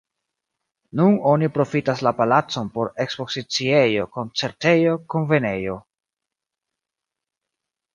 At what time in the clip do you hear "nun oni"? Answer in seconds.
1.01-1.49